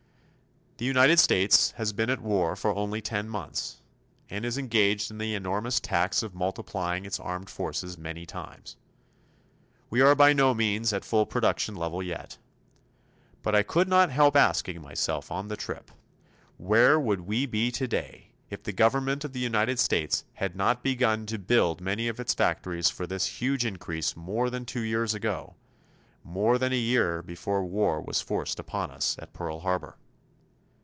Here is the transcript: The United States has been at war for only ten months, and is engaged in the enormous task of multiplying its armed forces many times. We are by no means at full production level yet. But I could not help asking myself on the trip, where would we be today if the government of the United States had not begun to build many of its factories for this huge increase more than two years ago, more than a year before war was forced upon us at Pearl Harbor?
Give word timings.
The 0.77 0.87
United 0.87 1.19
States 1.19 1.73
has 1.77 1.93
been 1.93 2.09
at 2.09 2.23
war 2.23 2.55
for 2.55 2.73
only 2.75 3.01
ten 3.01 3.29
months, 3.29 3.83
and 4.31 4.43
is 4.43 4.57
engaged 4.57 5.11
in 5.11 5.19
the 5.19 5.35
enormous 5.35 5.79
task 5.79 6.23
of 6.23 6.33
multiplying 6.33 7.05
its 7.05 7.19
armed 7.19 7.51
forces 7.51 7.99
many 7.99 8.25
times. 8.25 8.77
We 9.91 10.01
are 10.01 10.15
by 10.15 10.33
no 10.33 10.55
means 10.55 10.91
at 10.91 11.05
full 11.05 11.27
production 11.27 11.75
level 11.75 12.01
yet. 12.01 12.39
But 13.43 13.53
I 13.53 13.61
could 13.61 13.87
not 13.87 14.09
help 14.09 14.35
asking 14.35 14.81
myself 14.81 15.31
on 15.31 15.49
the 15.49 15.55
trip, 15.55 15.91
where 16.57 16.99
would 16.99 17.21
we 17.21 17.45
be 17.45 17.69
today 17.69 18.31
if 18.49 18.63
the 18.63 18.73
government 18.73 19.23
of 19.23 19.33
the 19.33 19.39
United 19.39 19.77
States 19.77 20.25
had 20.33 20.55
not 20.55 20.81
begun 20.81 21.27
to 21.27 21.37
build 21.37 21.79
many 21.79 22.07
of 22.07 22.19
its 22.19 22.33
factories 22.33 22.89
for 22.89 23.05
this 23.05 23.27
huge 23.39 23.67
increase 23.67 24.15
more 24.17 24.49
than 24.49 24.65
two 24.65 24.81
years 24.81 25.13
ago, 25.13 25.53
more 26.23 26.57
than 26.57 26.73
a 26.73 26.75
year 26.75 27.21
before 27.21 27.63
war 27.63 28.01
was 28.01 28.19
forced 28.19 28.57
upon 28.59 28.89
us 28.89 29.15
at 29.19 29.31
Pearl 29.31 29.59
Harbor? 29.59 29.99